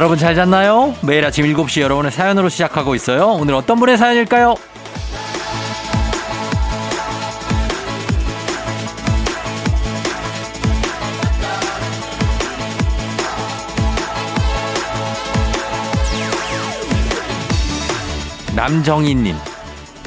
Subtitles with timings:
[0.00, 0.94] 여러분 잘 잤나요?
[1.02, 3.32] 매일 아침 7시 여러분의 사연으로 시작하고 있어요.
[3.32, 4.54] 오늘 어떤 분의 사연일까요?
[18.56, 19.36] 남정희님,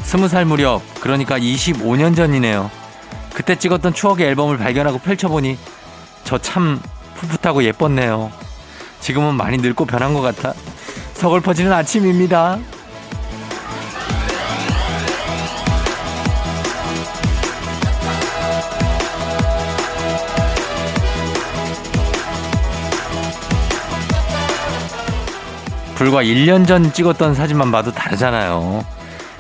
[0.02, 2.72] 스무 살 무렵, 그러니까 25년 전이네요.
[3.36, 5.56] 그때 찍었던 추억의 앨범을 발견하고 펼쳐보니
[6.24, 6.82] 저 참
[7.16, 8.32] 풋풋하고 예뻤네요.
[9.04, 10.54] 지금은 많이 늙고 변한 것 같아
[11.16, 12.58] 서글퍼지는 아침입니다.
[25.96, 28.86] 불과 1년 전 찍었던 사진만 봐도 다르잖아요.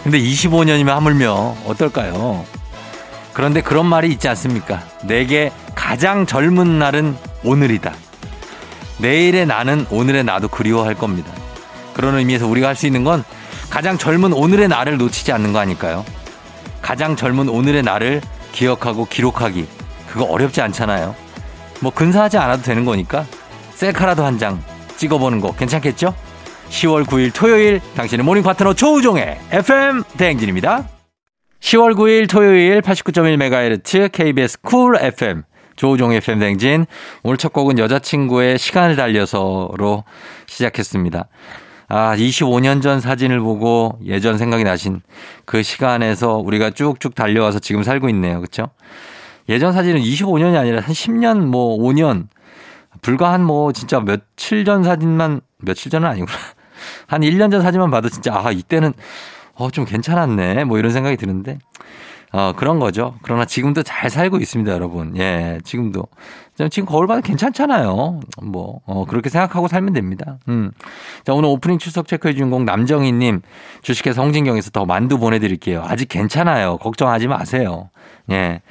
[0.04, 2.46] 근데 25년이면 하물며 어떨까요?
[3.32, 4.84] 그런데 그런 말이 있지 않습니까?
[5.04, 7.94] 내게 가장 젊은 날은 오늘이다.
[9.04, 11.30] 내일의 나는 오늘의 나도 그리워할 겁니다.
[11.94, 13.24] 그런 의미에서 우리가 할 수 있는 건
[13.70, 16.06] 가장 젊은 오늘의 나를 놓치지 않는 거 아닐까요?
[16.82, 18.22] 가장 젊은 오늘의 나를
[18.54, 19.68] 기억하고 기록하기.
[20.10, 21.16] 그거 어렵지 않잖아요.
[21.82, 23.26] 뭐 근사하지 않아도 되는 거니까
[23.76, 24.64] 셀카라도 한 장
[24.96, 26.16] 찍어보는 거 괜찮겠죠?
[26.70, 30.88] 10월 9일 토요일 당신의 morning 파트너 조우종의 FM 대행진입니다.
[31.60, 35.44] 10월 9일 토요일 89.1MHz KBS 쿨 FM
[35.76, 36.86] 조우종의 대행진
[37.24, 40.04] 오늘 첫 곡은 여자친구의 시간을 달려서로
[40.48, 41.28] 시작했습니다.
[41.90, 45.02] 아, 25년 전 사진을 보고 예전 생각이 나신
[45.46, 48.40] 그 시간에서 우리가 쭉쭉 달려와서 지금 살고 있네요.
[48.40, 48.70] 그렇죠?
[49.50, 52.28] 예전 사진은 25년이 아니라 한 10년 뭐 5년
[53.02, 56.32] 불과 한 뭐 진짜 며칠 전 사진만 며칠 전은 아니구나.
[57.08, 58.94] 한 1년 전 사진만 봐도 진짜 아, 이때는
[59.56, 60.64] 어, 좀 괜찮았네.
[60.64, 61.60] 뭐 이런 생각이 드는데.
[62.34, 63.14] 어, 그런 거죠.
[63.22, 65.16] 그러나 지금도 잘 살고 있습니다, 여러분.
[65.18, 66.08] 예, 지금도.
[66.72, 68.22] 지금 거울 봐도 괜찮잖아요.
[68.42, 70.38] 뭐, 어, 그렇게 생각하고 살면 됩니다.
[70.48, 70.72] 음.
[71.26, 73.42] 자, 오늘 오프닝 출석 체크해 주인공 남정희님,
[73.84, 75.84] 주식회사 홍진경에서 더 만두 보내드릴게요.
[75.86, 76.78] 아직 괜찮아요.
[76.78, 77.92] 걱정하지 마세요.
[78.32, 78.62] 예.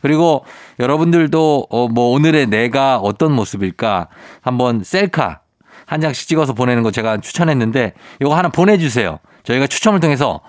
[0.00, 0.44] 그리고
[0.80, 4.08] 여러분들도, 어, 뭐, 오늘의 내가 어떤 모습일까?
[4.40, 5.42] 한번 셀카
[5.86, 9.20] 한 장씩 찍어서 보내는 거 제가 추천했는데, 이거 하나 보내주세요.
[9.44, 10.40] 저희가 추첨을 통해서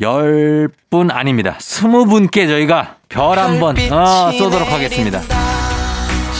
[0.00, 1.56] 10분 아닙니다.
[1.58, 5.20] 20분께 저희가 별 한번 어, 쏘도록 하겠습니다.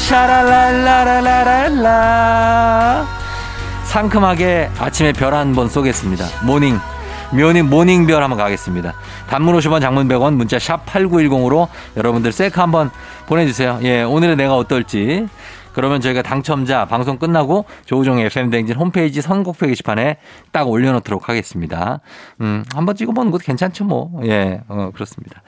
[0.08, 3.06] 샤랄랄라라라라
[3.84, 6.24] 상큼하게 아침에 별 한 번 쏘겠습니다.
[6.44, 6.78] morning
[7.32, 8.94] morning morning별 한번 가겠습니다.
[9.28, 12.90] 단문 50원 장문 100원 문자 샵 8910으로 여러분들 셀카 한번
[13.26, 13.78] 보내주세요.
[13.82, 15.28] 예, 오늘은 내가 어떨지
[15.80, 20.18] 그러면 저희가 당첨자 방송 끝나고 조우종의 FM댕진 홈페이지 선곡표 게시판에
[20.52, 22.00] 딱 올려놓도록 하겠습니다.
[22.42, 24.20] 음, 한번 찍어보는 것도 괜찮죠, 뭐.
[24.26, 25.40] 예, 어, 그렇습니다.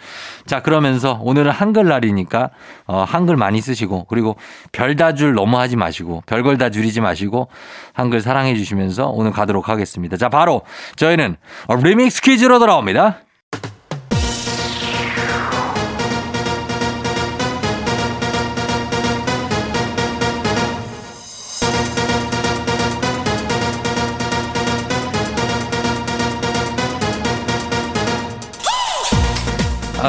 [0.46, 2.48] 자, 그러면서 오늘은 한글날이니까,
[2.86, 4.36] 어, 한글 많이 쓰시고, 그리고
[4.72, 7.48] 별 다줄 너무 하지 마시고, 별걸 다 줄이지 마시고,
[7.92, 10.16] 한글 사랑해 주시면서 오늘 가도록 하겠습니다.
[10.16, 10.62] 자, 바로
[10.96, 11.36] 저희는
[11.68, 13.18] 리믹스 퀴즈로 돌아옵니다.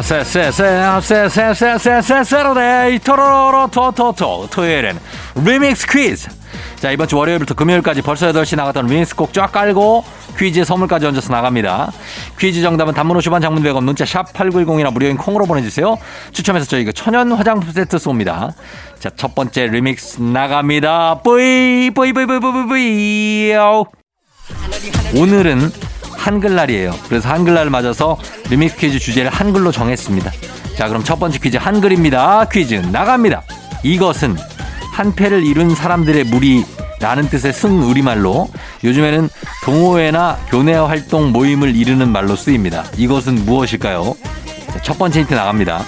[0.03, 5.00] 세세세세세세세세세로데이 토로로 토토토 토요일엔
[5.36, 6.28] 리믹스 퀴즈
[6.75, 10.03] 자 이번 주 월요일부터 금요일까지 벌써 8시 나갔던 리믹스 곡 쫙 깔고
[10.38, 11.94] 퀴즈 선물까지 얹어서 나갑니다
[12.38, 15.97] 퀴즈 정답은 단문 50원 장문 100원 문자 샵 8910이나 무료인 콩으로 보내주세요
[16.34, 18.52] 추첨해서 저희가 천연 화장품 세트 쏩니다
[19.00, 23.53] 자 첫 번째 리믹스 나갑니다 뿌이 뿌이 뿌이 뿌이 뿌이 뿌이
[25.16, 25.72] 오늘은
[26.24, 26.94] 한글날이에요.
[27.10, 28.18] 그래서 한글날 맞아서
[28.50, 30.31] 리믹스 퀴즈 주제를 한글로 정했습니다.
[30.78, 32.46] 자, 그럼 첫 번째 퀴즈 한글입니다.
[32.46, 33.44] 퀴즈 나갑니다.
[33.84, 34.38] 이것은
[34.94, 38.50] 한패를 이룬 사람들의 무리라는 뜻의 순 우리말로
[38.84, 39.30] 요즘에는
[39.66, 42.86] 동호회나 교내 활동 모임을 이르는 말로 쓰입니다.
[42.96, 44.16] 이것은 무엇일까요?
[44.72, 45.84] 자, 첫 번째 힌트 나갑니다.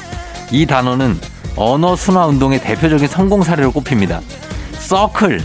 [0.52, 1.18] 이 단어는
[1.56, 4.20] 언어 순화 운동의 대표적인 성공 사례로 꼽힙니다.
[4.80, 5.42] 서클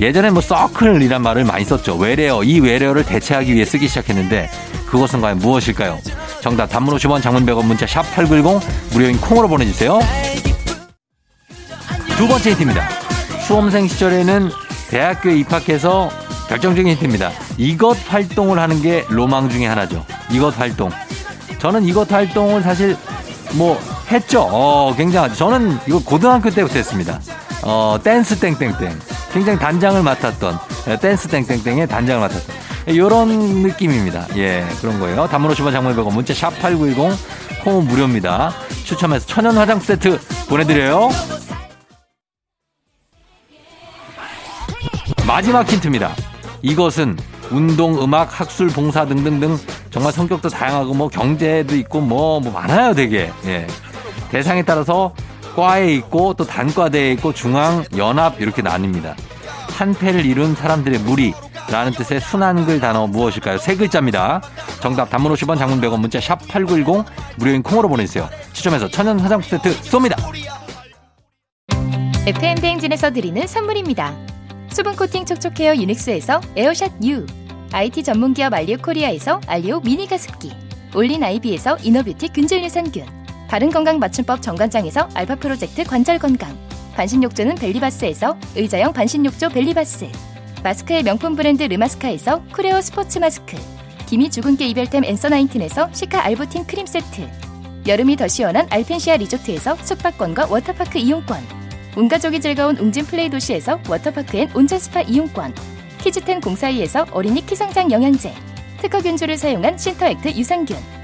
[0.00, 1.96] 예전에 뭐 서클이란 말을 많이 썼죠.
[1.96, 4.50] 외래어, 이 외래어를 대체하기 위해 쓰기 시작했는데
[4.86, 5.98] 그것은 과연 무엇일까요?
[6.40, 8.60] 정답 단문 50원 장문 100원 문자 샵 8910
[8.92, 9.98] 무료인 콩으로 보내주세요.
[12.16, 12.88] 두 번째 힌트입니다.
[13.46, 14.50] 수험생 시절에는
[14.90, 16.10] 대학교에 입학해서
[16.48, 17.30] 결정적인 힌트입니다.
[17.56, 20.04] 이것 활동을 하는 게 로망 중에 하나죠.
[20.30, 20.90] 이것 활동.
[21.58, 22.96] 저는 이것 활동을 사실
[23.52, 23.80] 뭐
[24.10, 24.42] 했죠.
[24.42, 25.34] 어, 굉장하죠.
[25.34, 27.20] 저는 이거 고등학교 때부터 했습니다.
[27.62, 29.13] 어, 댄스 땡땡땡.
[29.34, 30.58] 굉장히 단장을 맡았던
[31.00, 32.54] 댄스 땡땡땡의 단장을 맡았던
[32.86, 33.28] 이런
[33.62, 34.28] 느낌입니다.
[34.36, 35.26] 예, 그런 거예요.
[35.26, 37.18] 단문 50원 장문 100원 문자 샵 8910
[37.64, 38.52] 콩은 무료입니다.
[38.84, 41.08] 추첨해서 천연 화장 세트 보내드려요.
[45.26, 46.14] 마지막 힌트입니다.
[46.62, 47.18] 이것은
[47.50, 49.58] 운동, 음악, 학술, 봉사 등등등
[49.90, 53.32] 정말 성격도 다양하고 뭐 경제도 있고 뭐, 뭐 많아요 되게.
[53.46, 53.66] 예.
[54.30, 55.12] 대상에 따라서
[55.54, 59.14] 과에 있고 또 단과대에 있고 중앙, 연합 이렇게 나뉩니다.
[59.70, 61.32] 한패를 이룬 사람들의 무리
[61.70, 63.58] 라는 뜻의 순한글 단어 무엇일까요?
[63.58, 64.42] 세 글자입니다.
[64.80, 67.04] 정답 단문 50원 장문 100원 문자 샵 8910
[67.36, 68.28] 무료인 콩으로 보내주세요.
[68.52, 70.16] 추첨해서 천연 화장품 세트 쏩니다.
[72.26, 74.14] FM 대행진에서 드리는 선물입니다.
[74.70, 77.26] 수분 코팅 촉촉 헤어 유닉스에서 에어샷 U
[77.72, 80.52] IT 전문기업 알리오 코리아에서 알리오 미니 가습기
[80.94, 83.23] 올린 아이비에서 이너뷰티 균질 유산균
[83.54, 86.58] 바른건강 맞춤법 정관장에서 알파 프로젝트 관절 건강.
[86.96, 90.08] 반신욕조는 벨리바스에서 의자형 반신욕조 벨리바스.
[90.64, 93.56] 마스크의 명품 브랜드 르마스카에서 쿠레오 스포츠 마스크.
[94.06, 97.30] 기미 주근깨 이별템 앤서 나인틴에서 시카 알부틴 크림 세트.
[97.86, 101.38] 여름이 더 시원한 알펜시아 리조트에서 숙박권과 워터파크 이용권.
[101.96, 105.54] 온가족이 즐거운 웅진 플레이 도시에서 워터파크 앤 온천 스파 이용권.
[105.98, 108.34] 키즈텐 공사이에서 어린이 키성장 영양제.
[108.78, 111.03] 특허 균주를 사용한 신터액트 유산균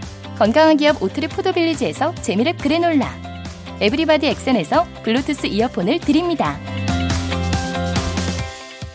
[0.41, 3.07] 건강한 기업 오트리 포드빌리지에서 재미랩 그래놀라
[3.79, 6.57] 에브리바디 엑센에서 블루투스 이어폰을 드립니다.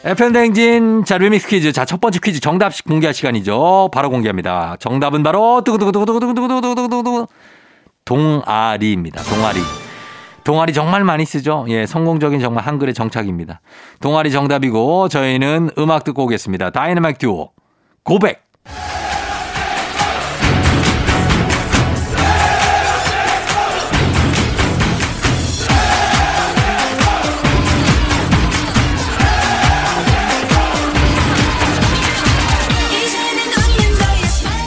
[0.04, 3.90] FM 댕진 자 리믹스 퀴즈 자 첫 번째 퀴즈 정답식 공개할 시간이죠.
[3.92, 4.74] 바로 공개합니다.
[4.80, 7.28] 정답은 바로 두구두구두구두구두구두구두구
[8.04, 9.22] 동아리입니다.
[9.22, 9.60] 동아리.
[10.42, 11.64] 동아리 정말 많이 쓰죠.
[11.68, 13.60] 예, 성공적인 정말 한글의 정착입니다.
[14.00, 16.70] 동아리 정답이고 저희는 음악 듣고 오겠습니다.
[16.70, 17.52] 다이내믹 듀오
[18.02, 18.44] 고백.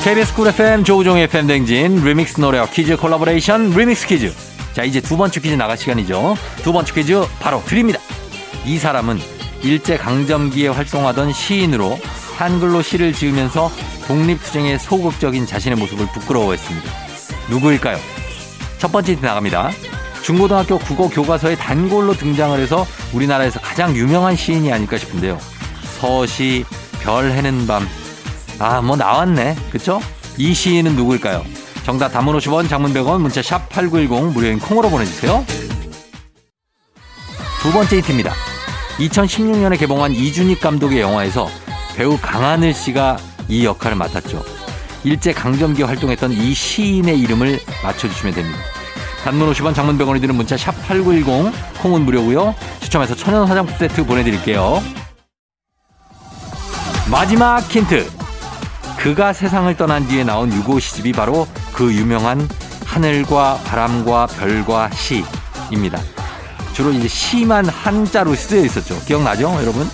[0.04, 4.34] KBS 쿨 FM 조우종의 FM 댕진 리믹스 노래와 퀴즈 콜라보레이션 리믹스 퀴즈
[4.74, 6.36] 자, 이제 두 번째 퀴즈 나갈 시간이죠.
[6.64, 8.00] 두 번째 퀴즈 바로 드립니다.
[8.66, 9.20] 이 사람은
[9.62, 12.00] 일제 강점기에 활동하던 시인으로
[12.38, 13.70] 한글로 시를 지으면서
[14.08, 16.92] 독립투쟁에 소극적인 자신의 모습을 부끄러워했습니다.
[17.50, 17.98] 누구일까요?
[18.78, 19.72] 첫 번째 힌트 나갑니다.
[20.24, 25.38] 중고등학교 국어 교과서에 단골로 등장을 해서 우리나라에서 가장 유명한 시인이 아닐까 싶은데요.
[26.00, 26.64] 서시,
[27.02, 27.86] 별 해는 밤.
[28.60, 29.56] 아, 뭐 나왔네.
[29.72, 30.02] 그쵸?
[30.38, 31.44] 이 시인은 누구일까요?
[31.86, 35.46] 정답 담은 50원 장문 100원 문자 샵 8910 무료인 콩으로 보내주세요.
[37.62, 38.34] 두 번째 힌트입니다.
[39.00, 41.48] 2016년에 개봉한 이준익 감독의 영화에서
[41.96, 44.44] 배우 강하늘 씨가 이 역할을 맡았죠.
[45.04, 48.60] 일제 강점기 활동했던 이 시인의 이름을 맞춰주시면 됩니다.
[49.24, 52.54] 단문 50원 장문 100원이 드는 문자 샵 8910 콩은 무료고요.
[52.82, 54.82] 추첨해서 천연 화장품 세트 보내드릴게요.
[57.10, 58.19] 마지막 힌트.
[59.00, 62.48] 그가 세상을 떠난 뒤에 나온 유고 시집이 바로 그 유명한
[62.86, 66.00] 하늘과 바람과 별과 시입니다.
[66.74, 69.00] 주로 이제 시만 한자로 쓰여 있었죠.
[69.06, 69.90] 기억나죠, 여러분?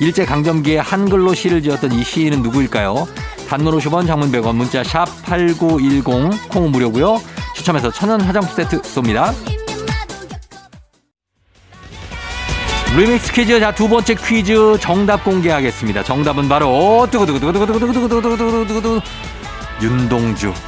[0.00, 3.08] 일제 강점기에 한글로 시를 지었던 이 시인은 누구일까요?
[3.48, 7.22] 단문 50원, 장문 100원, 문자 샵 8910, 콩 무료고요.
[7.54, 9.32] 추첨해서 천연 화장품 세트 쏩니다.
[12.96, 16.04] 리믹스 퀴즈 자 두 번째 퀴즈 정답 공개하겠습니다.
[16.04, 19.00] 정답은 바로 두구두구두구두구두구두구두구두구두구
[19.82, 20.60] 윤동주입니다.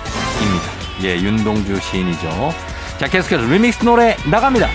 [1.04, 2.52] 예, 윤동주 시인이죠.
[2.98, 4.68] 자, 계속해서 리믹스 노래 나갑니다.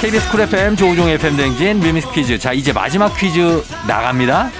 [0.00, 2.38] KBS 쿨 FM 조우종 FM 댕진 리믹스 퀴즈.
[2.38, 4.50] 자, 이제 마지막 퀴즈 나갑니다.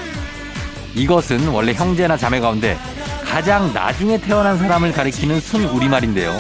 [0.95, 2.76] 이것은 원래 형제나 자매 가운데
[3.25, 6.38] 가장 나중에 태어난 사람을 가리키는 순 우리말인데요.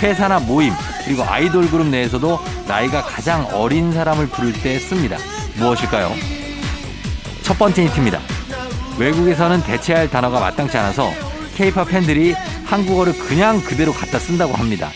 [0.00, 0.72] 회사나 모임,
[1.04, 5.16] 그리고 아이돌 그룹 내에서도 나이가 가장 어린 사람을 부를 때 씁니다.
[5.56, 6.12] 무엇일까요?
[7.42, 8.20] 첫 번째 힌트입니다.
[8.98, 11.10] 외국에서는 대체할 단어가 마땅치 않아서
[11.56, 12.34] 케이팝 팬들이
[12.66, 14.90] 한국어를 그냥 그대로 갖다 쓴다고 합니다.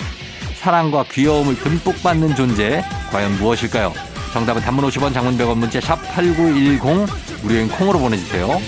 [0.60, 3.92] 사랑과 귀여움을 듬뿍 받는 존재 과연 무엇일까요?
[4.32, 8.60] 정답은 단문 50원, 장문 100원 문자 샵 8910 우리의 콩으로 보내주세요.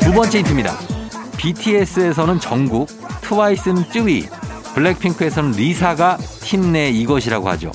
[0.00, 0.95] 두 번째 힌트입니다.
[1.36, 2.88] BTS에서는 정국,
[3.22, 4.28] 트와이스는 쯔위,
[4.74, 7.72] 블랙핑크에서는 리사가 팀 내 이것이라고 하죠.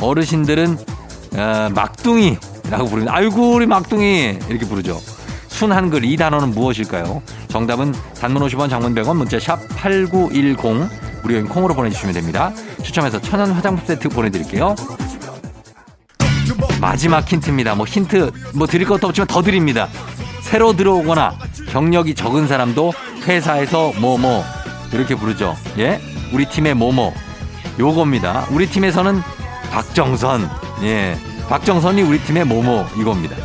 [0.00, 0.78] 어르신들은
[1.36, 5.00] 어, 막둥이라고 부르는 아이고 우리 막둥이 이렇게 부르죠.
[5.48, 7.22] 순 한글 이 단어는 무엇일까요?
[7.48, 10.88] 정답은 단문 50원 장문 100원 문자 샵 8910
[11.24, 12.52] 우리 콩으로 보내주시면 됩니다.
[12.82, 14.74] 추첨해서 천연 화장품 세트 보내드릴게요.
[16.80, 17.74] 마지막 힌트입니다.
[17.74, 19.88] 뭐 힌트 뭐 드릴 것도 없지만 더 드립니다.
[20.42, 21.36] 새로 들어오거나
[21.76, 22.94] 경력이 적은 사람도
[23.26, 24.44] 회사에서 뭐뭐 뭐
[24.94, 25.54] 이렇게 부르죠.
[25.76, 26.00] 예?
[26.32, 27.12] 우리 팀의 뭐뭐
[27.78, 28.46] 요겁니다.
[28.50, 29.20] 우리 팀에서는
[29.70, 30.48] 박정선
[30.84, 31.18] 예
[31.50, 33.36] 박정선이 우리 팀의 뭐뭐 이겁니다.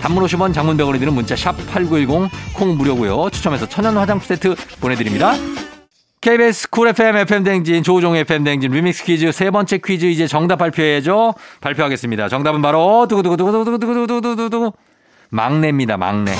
[0.00, 3.30] 단문 50원 장문 100원이 드는 문자 샵 8910 콩 무료고요.
[3.30, 5.34] 추첨해서 천연 화장품 세트 보내드립니다.
[6.20, 10.58] KBS 쿨 FM FM 댕진 조우종 FM 댕진 리믹스 퀴즈 세 번째 퀴즈 이제 정답
[10.58, 11.34] 발표해야죠.
[11.60, 12.28] 발표하겠습니다.
[12.28, 14.72] 정답은 바로 두구두구두구두구두구두구두구
[15.30, 15.96] 막내입니다.
[15.96, 16.36] 막내.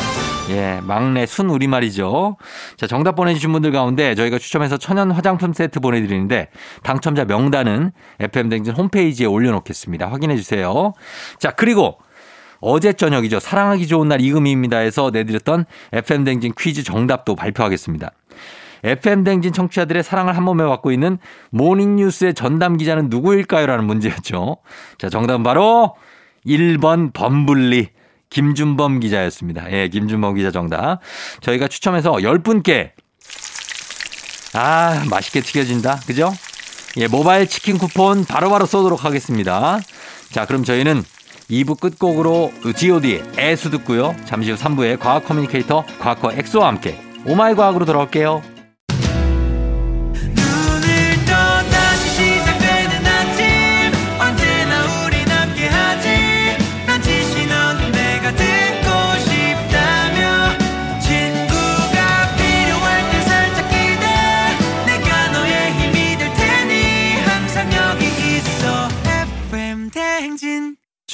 [0.50, 2.36] 예, 막내 순 우리말이죠.
[2.76, 6.48] 자, 정답 보내주신 분들 가운데 저희가 추첨해서 천연 화장품 세트 보내드리는데
[6.82, 10.10] 당첨자 명단은 FM댕진 홈페이지에 올려놓겠습니다.
[10.10, 10.92] 확인해 주세요.
[11.38, 11.98] 자, 그리고
[12.60, 13.40] 어제 저녁이죠.
[13.40, 18.10] 사랑하기 좋은 날 이금희입니다에서 내드렸던 FM댕진 퀴즈 정답도 발표하겠습니다.
[18.84, 21.18] FM댕진 청취자들의 사랑을 한 몸에 받고 있는
[21.50, 23.64] 모닝뉴스의 전담 기자는 누구일까요?
[23.64, 24.58] 라는 문제였죠.
[24.98, 25.94] 자, 정답은 바로
[26.46, 27.88] 1번 범블리.
[28.34, 29.72] 김준범 기자였습니다.
[29.72, 30.98] 예, 김준범 기자 정답.
[31.40, 32.90] 저희가 추첨해서 10분께
[34.54, 36.00] 아, 맛있게 튀겨진다.
[36.06, 36.32] 그죠?
[36.96, 39.78] 예, 모바일 치킨 쿠폰 바로바로 바로 쏘도록 하겠습니다.
[40.30, 41.04] 자, 그럼 저희는
[41.48, 44.16] 2부 끝곡으로 GOD의 애수 듣고요.
[44.24, 48.53] 잠시 후 3부에 과학 커뮤니케이터 과커 엑소와 함께 Oh My 과학으로 돌아올게요.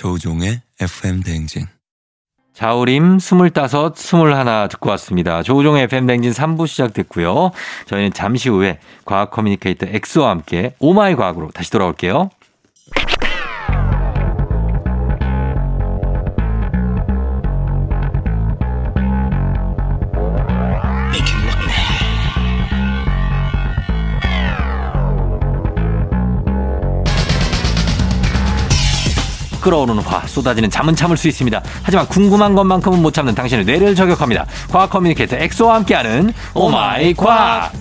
[0.01, 1.67] 조우종의 FM 대행진.
[2.55, 5.43] 자우림 스물다섯, 스물하나 듣고 왔습니다.
[5.43, 7.51] 조우종의 FM 대행진 3부 시작됐고요.
[7.85, 12.31] 저희는 잠시 후에 과학 커뮤니케이터 엑소와 함께 Oh My 과학으로 다시 돌아올게요.
[29.61, 31.63] 끓어오르는 화 쏟아지는 잠은 참을 수 있습니다.
[31.83, 34.47] 하지만 궁금한 것만큼은 못 참는 당신의 뇌를 저격합니다.
[34.71, 37.73] 과학 커뮤니케이터 엑소와 함께하는 Oh My 과학.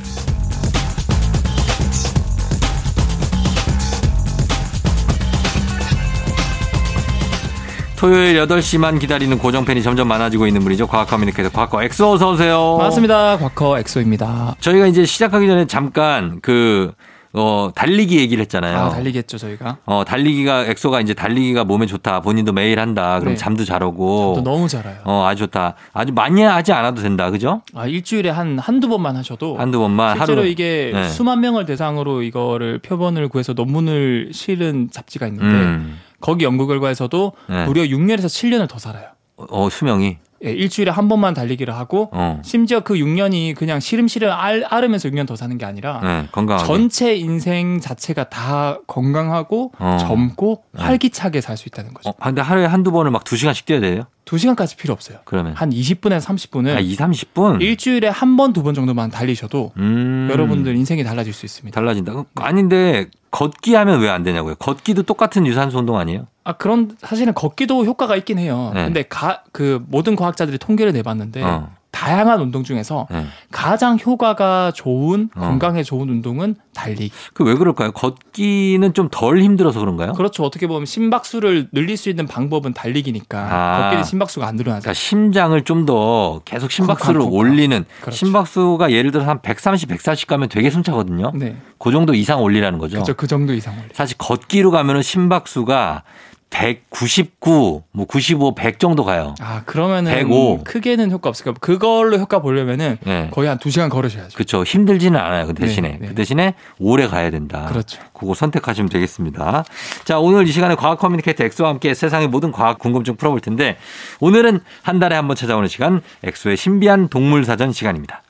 [7.99, 10.87] 토요일 8시만 기다리는 고정팬이 점점 많아지고 있는 분이죠.
[10.87, 12.75] 과학 커뮤니케이터 과커 엑소 어서 오세요.
[12.77, 13.37] 반갑습니다.
[13.39, 14.55] 과커 엑소입니다.
[14.61, 16.93] 저희가 이제 시작하기 전에 잠깐 그
[17.33, 18.77] 어, 달리기 얘기를 했잖아요.
[18.77, 19.77] 아, 달리기 했죠, 저희가.
[19.85, 22.21] 어, 달리기가, 엑소가 이제 달리기가 몸에 좋다.
[22.21, 23.19] 본인도 매일 한다.
[23.19, 23.37] 그럼 네.
[23.37, 24.33] 잠도 잘 오고.
[24.35, 24.97] 잠도 너무 잘 와요.
[25.03, 25.75] 어, 아주 좋다.
[25.93, 27.29] 아주 많이 하지 않아도 된다.
[27.29, 27.61] 그죠?
[27.75, 29.57] 아, 일주일에 한, 한두 번만 하셔도.
[29.57, 30.17] 한두 번만.
[30.17, 30.49] 실제로 하루.
[30.49, 31.07] 이게 네.
[31.09, 35.45] 수만 명을 대상으로 이거를 표본을 구해서 논문을 실은 잡지가 있는데.
[35.45, 35.99] 음.
[36.19, 37.65] 거기 연구 결과에서도 네.
[37.65, 39.05] 무려 6년에서 7년을 더 살아요.
[39.37, 40.17] 어, 수명이?
[40.45, 42.41] 예, 일주일에 한 번만 달리기를 하고 어.
[42.43, 46.65] 심지어 그 6년이 그냥 시름시름 알, 앓으면서 6년 더 사는 게 아니라 네, 건강하게.
[46.67, 49.97] 전체 인생 자체가 다 건강하고 어.
[49.99, 50.83] 젊고 네.
[50.83, 52.09] 활기차게 살 수 있다는 거죠.
[52.09, 54.03] 어, 근데 하루에 한두 번을 막 2시간씩 뛰어야 돼요?
[54.25, 55.17] 2시간까지 필요 없어요.
[55.25, 60.27] 그러면 한 20분에서 30분을 아, 2, 30분 일주일에 한 번, 두 번 정도만 달리셔도 음.
[60.31, 61.73] 여러분들 인생이 달라질 수 있습니다.
[61.79, 62.13] 달라진다.
[62.35, 64.55] 아닌데 걷기 하면 왜 안 되냐고요?
[64.55, 66.27] 걷기도 똑같은 유산소 운동 아니에요?
[66.43, 68.71] 아 그런 사실은 걷기도 효과가 있긴 해요.
[68.75, 68.85] 네.
[68.85, 71.71] 근데 가 그 모든 과학자들이 통계를 내봤는데 어.
[71.99, 73.25] 다양한 운동 중에서 네.
[73.51, 75.39] 가장 효과가 좋은 어.
[75.41, 77.11] 건강에 좋은 운동은 달리기.
[77.33, 77.91] 그 왜 그럴까요?
[77.91, 80.13] 걷기는 좀 덜 힘들어서 그런가요?
[80.13, 80.43] 그렇죠.
[80.43, 83.81] 어떻게 보면 심박수를 늘릴 수 있는 방법은 달리기니까 아.
[83.81, 84.83] 걷기는 심박수가 안 늘어나죠.
[84.83, 88.15] 그러니까 심장을 좀 더 계속 심박수를 올리는 그렇죠.
[88.17, 91.31] 심박수가 예를 들어서 한 130, 140 가면 되게 숨차거든요.
[91.33, 91.55] 네.
[91.79, 92.95] 그 정도 이상 올리라는 거죠.
[92.95, 93.13] 그렇죠.
[93.15, 93.87] 그 정도 이상 올리.
[93.93, 96.03] 사실 걷기로 가면은 심박수가
[96.49, 99.35] 199, 뭐 95, 100 정도 가요.
[99.39, 100.63] 아, 그러면은 105.
[100.63, 101.53] 크게는 효과 없을까?
[101.59, 103.29] 그걸로 효과 보려면은 네.
[103.31, 104.35] 거의 한 2시간 걸으셔야죠.
[104.35, 104.63] 그렇죠.
[104.63, 105.47] 힘들지는 않아요.
[105.47, 105.89] 그 대신에.
[105.89, 106.07] 네, 네.
[106.09, 107.65] 그 대신에 오래 가야 된다.
[107.69, 108.01] 그렇죠.
[108.13, 109.63] 그거 선택하시면 되겠습니다.
[110.03, 113.77] 자, 오늘 이 시간에 과학 커뮤니케이터 엑소와 함께 세상의 모든 과학 궁금증 풀어볼 텐데
[114.19, 118.23] 오늘은 한 달에 한 번 찾아오는 시간 엑소의 신비한 동물 사전 시간입니다.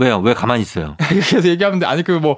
[0.00, 0.18] 왜요?
[0.18, 0.96] 왜 가만히 있어요?
[1.08, 2.36] 그래서 얘기하는데 아니 그 뭐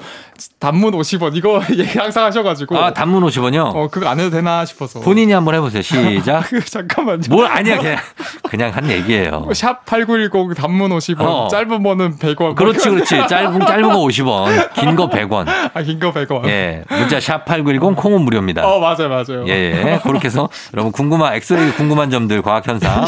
[0.59, 3.75] 단문 50원 이거 얘기 항상 하셔가지고 아 단문 50원요?
[3.75, 5.83] 어 그거 안 해도 되나 싶어서 본인이 한번 해보세요.
[5.83, 6.43] 시작.
[6.51, 7.23] 그 잠깐만요.
[7.31, 7.97] 뭘 아니야 그냥
[8.49, 9.49] 그냥 한 얘기예요.
[9.55, 11.49] 샵 8910 단문 50원 어.
[11.49, 12.55] 짧은 거는 100원.
[12.57, 15.47] 그렇지 그렇지 짧은 짧은 거 50원 긴 거 100원.
[15.75, 16.47] 아긴 거 100원.
[16.49, 18.67] 예 문자 샵 8910 콩은 무료입니다.
[18.67, 19.45] 어 맞아요 맞아요.
[19.49, 20.01] 예, 예.
[20.03, 23.05] 그렇게 해서 여러분 궁금한 엑스레이 궁금한 점들 과학 현상.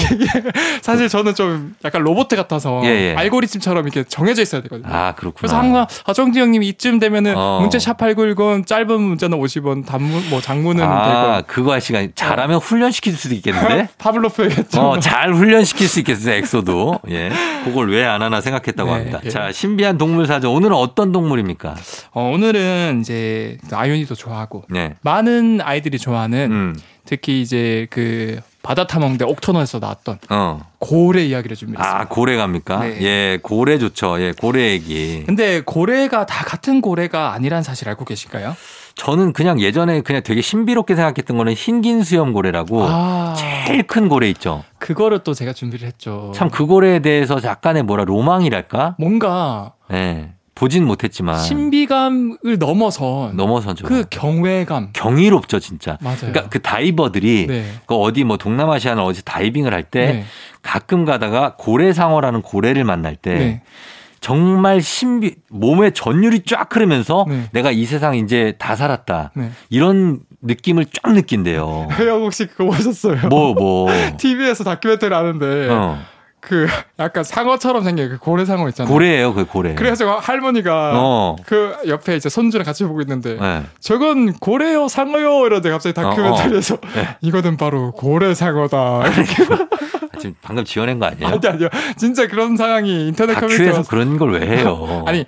[0.83, 3.15] 사실 저는 좀 약간 로봇 같아서 예, 예.
[3.17, 4.89] 알고리즘처럼 이렇게 정해져 있어야 되거든요.
[4.95, 5.35] 아 그렇구나.
[5.41, 7.59] 그래서 항상 아 정지 형님 이쯤 되면은 어.
[7.61, 11.47] 문자 샵 8910 짧은 문자는 50원, 단문 뭐 장문은 아, 100원.
[11.49, 12.59] 그거 할 시간 잘하면 어.
[12.61, 13.89] 훈련시킬 수도 있겠는데?
[13.99, 14.81] 파블로프겠죠.
[14.81, 17.01] 어, 잘 훈련시킬 수 있겠어요, 엑소도.
[17.11, 17.31] 예.
[17.65, 19.21] 그걸 왜 안 하나 생각했다고 네, 합니다.
[19.25, 19.31] 예.
[19.31, 20.51] 자, 신비한 동물 사전.
[20.53, 21.75] 오늘은 어떤 동물입니까?
[22.13, 24.95] 어, 오늘은 이제 아이언이도 좋아하고 네.
[25.03, 26.77] 많은 아이들이 좋아하는 음.
[27.07, 30.61] 특히 이제 그 바다 탐험대 옥터너에서 나왔던 어.
[30.79, 32.01] 고래 이야기를 준비했습니다.
[32.01, 32.79] 아 고래 갑니까?
[32.81, 32.99] 네.
[33.03, 34.21] 예, 고래 좋죠.
[34.21, 35.23] 예, 고래 얘기.
[35.27, 38.57] 근데 고래가 다 같은 고래가 아니란 사실 알고 계실까요?
[38.97, 43.35] 저는 그냥 예전에 그냥 되게 신비롭게 생각했던 거는 흰긴 수염 고래라고 아.
[43.37, 44.65] 제일 큰 고래 있죠.
[44.79, 46.33] 그거를 또 제가 준비를 했죠.
[46.35, 48.95] 참 그 고래에 대해서 약간의 뭐라 로망이랄까?
[48.99, 50.34] 뭔가 예.
[50.55, 53.87] 보진 못했지만 신비감을 넘어서 넘어서죠.
[53.87, 55.99] 그 경외감 경이롭죠 진짜.
[56.01, 56.19] 맞아요.
[56.21, 57.65] 그러니까 그 다이버들이 네.
[57.87, 60.25] 그 어디 뭐 동남아시아나 어디 다이빙을 할때 네.
[60.63, 63.63] 가끔 가다가 고래상어라는 고래를 만날 때 네.
[64.21, 67.49] 정말 신비 몸에 전율이 쫙 흐르면서 네.
[67.53, 69.51] 내가 이 세상 이제 다 살았다 네.
[69.71, 71.89] 이런 느낌을 쫙 느낀대요.
[71.99, 73.29] 형 혹시 그거 보셨어요?
[73.29, 73.89] 뭐 뭐.
[74.19, 75.69] TV에서 다큐멘터리 하는데.
[75.71, 75.99] 어.
[76.47, 76.67] 그
[76.99, 78.93] 약간 상어처럼 생긴 그 고래 상어 있잖아요.
[78.93, 79.75] 고래예요, 그 고래.
[79.75, 81.37] 그래서 할머니가 어.
[81.47, 83.63] 그 옆에 이제 손주랑 같이 보고 있는데 네.
[83.81, 86.89] 저건 고래요, 상어요 이러는데 갑자기 다큐멘터리에서 어, 어.
[86.95, 87.17] 네.
[87.23, 89.07] 이거는 바로 고래 상어다.
[89.09, 89.45] 이렇게
[90.21, 91.27] 지금 방금 지어낸 거 아니에요?
[91.29, 91.69] 아니 아니요.
[91.97, 95.03] 진짜 그런 상황이 인터넷 커뮤니티에서 그런 걸 왜 해요?
[95.09, 95.25] 아니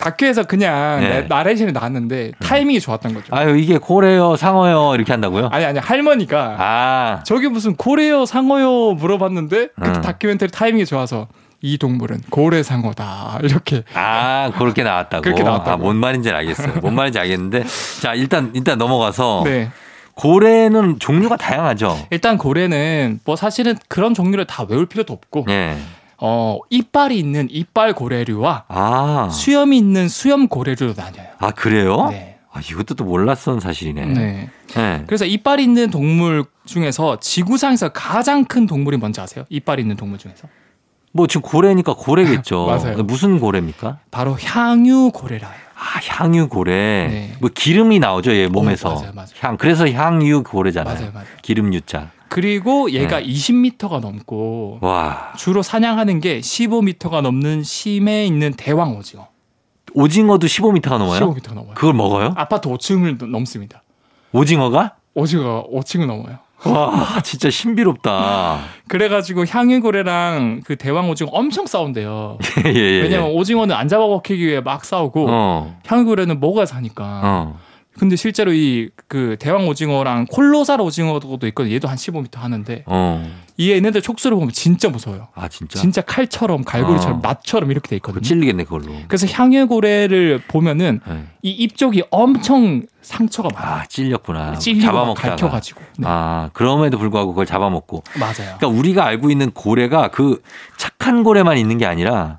[0.00, 1.26] 다큐에서 그냥 네.
[1.28, 2.32] 나레이션이 나왔는데 음.
[2.42, 3.26] 타이밍이 좋았던 거죠.
[3.30, 5.48] 아유 이게 고래요 상어요 이렇게 한다고요?
[5.52, 7.22] 아니 아니 할머니가 아.
[7.24, 10.00] 저기 무슨 고래요 상어요 물어봤는데 그때 음.
[10.00, 11.28] 다큐멘터리 타이밍이 좋아서
[11.62, 17.18] 이 동물은 고래상어다 이렇게 아 그렇게 나왔다고 그렇게 나왔다고 아 뭔 말인지 알겠어요 뭔 말인지
[17.18, 17.64] 알겠는데
[18.00, 19.70] 자 일단 일단 넘어가서 네.
[20.14, 25.76] 고래는 종류가 다양하죠 일단 고래는 뭐 사실은 그런 종류를 다 외울 필요도 없고 네.
[26.20, 29.28] 어, 이빨이 있는 이빨 고래류와 아.
[29.30, 31.28] 수염이 있는 수염 고래류로 나뉘어요.
[31.38, 32.08] 아, 그래요?
[32.10, 32.38] 네.
[32.52, 34.06] 아, 이것도 또 몰랐던 사실이네.
[34.06, 34.50] 네.
[34.74, 35.04] 네.
[35.06, 39.44] 그래서 이빨이 있는 동물 중에서 지구상에서 가장 큰 동물이 뭔지 아세요?
[39.48, 40.48] 이빨이 있는 동물 중에서?
[41.12, 42.66] 뭐 지금 고래니까 고래겠죠.
[42.66, 43.02] 맞아요.
[43.02, 43.98] 무슨 고래입니까?
[44.10, 45.69] 바로 향유 고래라 해요.
[45.80, 47.08] 아, 향유 고래.
[47.08, 47.32] 네.
[47.40, 48.90] 뭐 기름이 나오죠, 얘 몸에서.
[48.90, 49.28] 어, 맞아요, 맞아요.
[49.40, 49.56] 향.
[49.56, 50.94] 그래서 향유 고래잖아요.
[50.94, 51.26] 맞아요, 맞아요.
[51.40, 52.10] 기름 유자.
[52.28, 53.26] 그리고 얘가 네.
[53.26, 55.32] 20m가 넘고 와.
[55.36, 59.28] 주로 사냥하는 게 15m가 넘는 심해 있는 대왕 오징어.
[59.94, 61.18] 오징어도 15m가 넘어요?
[61.18, 61.74] 15m 넘어요.
[61.74, 62.34] 그걸 먹어요?
[62.36, 63.82] 아파트 5층을 넘습니다.
[64.32, 64.96] 오징어가?
[65.14, 66.38] 오징어가 5층을 넘어요.
[66.64, 68.60] 와, 진짜 신비롭다.
[68.88, 72.38] 그래가지고 향유고래랑 그 대왕 오징어 엄청 싸운대요.
[72.66, 73.02] 예, 예, 예.
[73.02, 75.80] 왜냐면 오징어는 안 잡아먹히기 위해 막 싸우고 어.
[75.86, 77.20] 향유고래는 먹어야 사니까.
[77.24, 77.60] 어.
[77.98, 81.74] 근데 실제로 이 그 대왕 오징어랑 콜로살 오징어도 있거든요.
[81.74, 83.28] 얘도 한 15m 하는데 어.
[83.56, 85.26] 이 얘네들 촉수를 보면 진짜 무서워요.
[85.34, 85.80] 아 진짜?
[85.80, 87.20] 진짜 칼처럼 갈고리처럼 어.
[87.20, 88.22] 낫처럼 이렇게 돼 있거든요.
[88.22, 88.94] 찔리겠네 그걸로.
[89.08, 91.24] 그래서 향유고래를 보면은 네.
[91.42, 93.80] 이입 쪽이 엄청 상처가 많아.
[93.80, 94.54] 아 찔렸구나.
[94.54, 95.28] 잡아먹다가.
[95.30, 95.80] 갈켜가지고.
[95.98, 96.06] 네.
[96.08, 98.04] 아 그럼에도 불구하고 그걸 잡아먹고.
[98.20, 98.56] 맞아요.
[98.58, 100.40] 그러니까 우리가 알고 있는 고래가 그
[100.76, 102.38] 착한 고래만 있는 게 아니라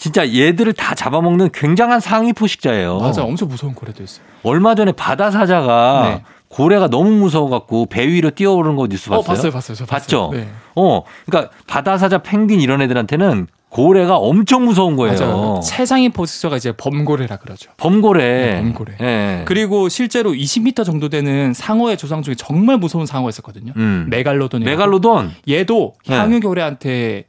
[0.00, 3.00] 진짜 얘들을 다 잡아먹는 굉장한 상위 포식자예요.
[3.00, 4.24] 맞아, 엄청 무서운 고래도 있어요.
[4.42, 6.22] 얼마 전에 바다 사자가 네.
[6.48, 9.20] 고래가 너무 무서워갖고 배 위로 뛰어오르는 거 뉴스 봤어요?
[9.20, 9.76] 어, 봤어요, 봤어요.
[9.76, 10.30] 저 봤죠?
[10.32, 10.48] 네.
[10.74, 15.18] 어, 그러니까 바다 사자, 펭귄 이런 애들한테는 고래가 엄청 무서운 거예요.
[15.18, 15.60] 맞아요.
[15.62, 17.70] 최상위 포스터가 이제 범고래라 그러죠.
[17.76, 18.24] 범고래.
[18.24, 18.96] 네, 범고래.
[18.98, 19.42] 네.
[19.44, 23.74] 그리고 실제로 20m 정도 되는 상어의 조상 중에 정말 무서운 상어가 있었거든요.
[23.76, 24.06] 음.
[24.08, 24.62] 메갈로돈.
[24.62, 25.32] 메갈로돈.
[25.46, 26.16] 얘도 네.
[26.16, 27.26] 향유고래한테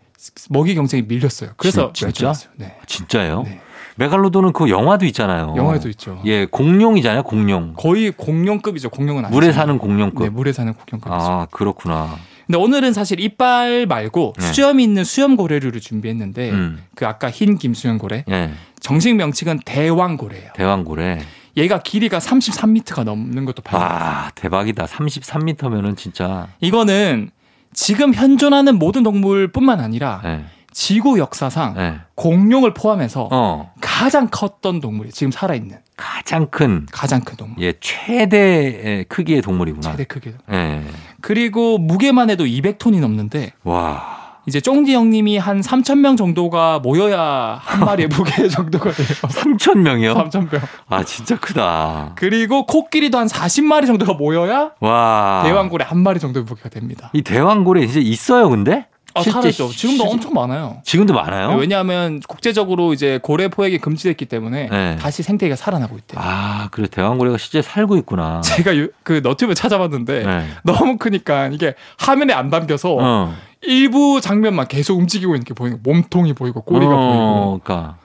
[0.50, 1.52] 먹이 경쟁이 밀렸어요.
[1.58, 2.76] 그래서 진, 짜 네.
[2.86, 3.44] 진짜요?
[3.44, 3.62] 네.
[3.96, 5.54] 메갈로돈은 그 영화도 있잖아요.
[5.58, 6.22] 영화도 있죠.
[6.26, 7.74] 예, 공룡이잖아요, 공룡.
[7.78, 8.90] 거의 공룡급이죠.
[8.90, 9.38] 공룡은 아니죠.
[9.38, 10.24] 물에 사는 공룡급.
[10.24, 11.14] 네, 물에 사는 공룡급이죠.
[11.14, 12.16] 아, 그렇구나.
[12.48, 14.52] 근데 오늘은 사실 이빨 말고 네.
[14.52, 16.84] 수염이 있는 수염 고래류를 준비했는데 음.
[16.96, 18.24] 그 아까 흰 김수염 고래.
[18.28, 18.54] 네.
[18.80, 20.52] 정식 명칭은 대왕 고래예요.
[20.56, 21.20] 대왕 고래.
[21.58, 23.82] 얘가 길이가 33m가 넘는 것도 봐요.
[23.82, 24.86] 아, 대박이다.
[24.86, 26.48] 33m면은 진짜.
[26.60, 27.30] 이거는
[27.74, 30.46] 지금 현존하는 모든 동물뿐만 아니라 네.
[30.74, 32.00] 지구 역사상 네.
[32.16, 33.72] 공룡을 포함해서 어.
[33.82, 37.62] 가장 컸던 동물이 지금 살아있는 가장 큰 가장 큰 동물.
[37.64, 39.92] 예, 최대 크기의 동물이구나.
[39.92, 40.32] 최대 크기.
[40.52, 40.82] 예.
[41.22, 44.21] 그리고 무게만 해도 200톤이 넘는데 와.
[44.48, 49.08] 이제 쫑디 형님이 한 3천 명 정도가 모여야 한 마리의 무게 정도가 돼요.
[49.08, 50.16] 3천 명이요?
[50.16, 50.62] 3천 명.
[50.90, 52.14] 아 진짜 크다.
[52.16, 57.12] 그리고 코끼리도 한 40마리 정도가 모여야 와 대왕고래 한 마리 정도의 무게가 됩니다.
[57.14, 58.88] 이 대왕고래 이제 있어요, 근데?
[59.14, 59.70] 아, 살았죠.
[59.70, 60.78] 지금도 시, 엄청 많아요.
[60.86, 61.50] 지금도 많아요?
[61.50, 64.96] 네, 왜냐하면 국제적으로 이제 고래 포획이 금지됐기 때문에 네.
[64.96, 66.22] 다시 생태계가 살아나고 있대요.
[66.24, 68.40] 아, 그래 대왕고래가 실제 살고 있구나.
[68.42, 70.46] 제가 유, 그 너튜브 찾아봤는데 네.
[70.64, 73.36] 너무 크니까 이게 화면에 안 담겨서 어.
[73.62, 77.62] 일부 장면만 계속 움직이고 있는 게 보이는 몸통이 보이고 꼬리가 어, 보이고.
[77.64, 77.98] 그러니까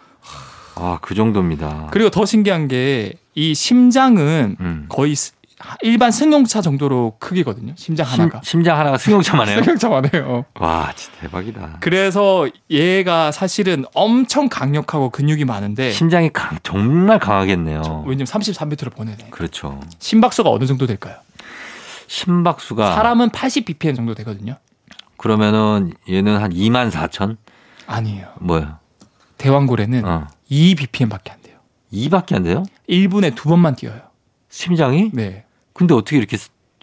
[0.74, 1.88] 아, 그 정도입니다.
[1.90, 4.86] 그리고 더 신기한 게 이 심장은 음.
[4.88, 5.14] 거의
[5.82, 7.74] 일반 승용차 정도로 크기거든요.
[7.76, 8.40] 심장 하나가.
[8.42, 9.60] 심, 장 하나가 승용차만 해요?
[9.62, 10.44] 승용차만 해요.
[10.58, 11.76] 와, 진짜 대박이다.
[11.80, 18.04] 그래서 얘가 사실은 엄청 강력하고 근육이 많은데 심장이 강, 정말 강하겠네요.
[18.06, 19.28] 왜냐면 33m를 보내네.
[19.30, 19.80] 그렇죠.
[19.98, 21.16] 심박수가 어느 정도 될까요?
[22.06, 24.56] 심박수가 사람은 80 bpm 정도 되거든요.
[25.26, 27.36] 그러면은 얘는 한 2만 4천?
[27.88, 28.28] 아니에요.
[28.38, 28.78] 뭐요?
[29.38, 30.28] 대왕고래는 어.
[30.48, 31.56] 2 bpm밖에 안 돼요.
[31.92, 32.62] 2밖에 안 돼요?
[32.88, 34.00] 1분에 두 번만 뛰어요.
[34.48, 35.10] 심장이?
[35.12, 35.44] 네.
[35.72, 36.38] 근데 어떻게 이렇게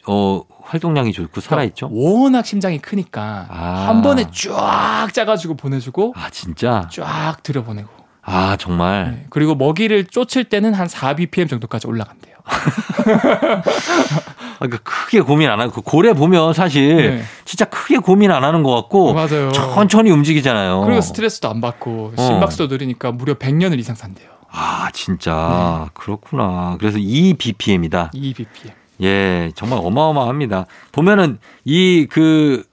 [0.06, 1.88] 어 활동량이 좋고 살아 있죠?
[1.88, 3.86] 그러니까 워낙 심장이 크니까 아.
[3.88, 7.90] 한 번에 쫙 짜가지고 보내주고 아 진짜 쫙 들여보내고
[8.22, 9.26] 아 정말 네.
[9.30, 12.36] 그리고 먹이를 쫓을 때는 한 4 bpm 정도까지 올라간대요.
[14.68, 17.24] 그러니까 크게 고민 안 하고 그 고래 보면 사실 네.
[17.46, 19.52] 진짜 크게 고민 안 하는 것 같고 맞아요.
[19.52, 20.82] 천천히 움직이잖아요.
[20.86, 24.30] 그리고 스트레스도 안 받고 심박수도 느리니까 무려 100년을 이상 산대요.
[24.50, 25.90] 아 진짜 네.
[25.94, 26.78] 그렇구나.
[26.80, 28.12] 그래서 2 bpm이다.
[28.14, 28.74] 2 bpm.
[29.02, 30.66] 예, 정말 어마어마합니다.
[30.92, 32.64] 보면은 이 그